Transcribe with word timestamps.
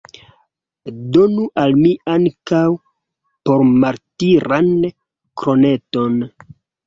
Donu 1.17 1.43
al 1.63 1.75
mi 1.81 1.91
ankaŭ 2.13 2.61
pormartiran 3.49 4.71
kroneton! 5.43 6.19